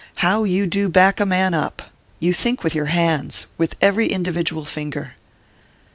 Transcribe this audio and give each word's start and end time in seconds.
How 0.15 0.45
you 0.45 0.65
do 0.65 0.89
back 0.89 1.19
a 1.19 1.27
man 1.27 1.53
up! 1.53 1.83
You 2.19 2.33
think 2.33 2.63
with 2.63 2.73
your 2.73 2.87
hands 2.87 3.45
with 3.59 3.75
every 3.81 4.07
individual 4.07 4.65
finger!" 4.65 5.13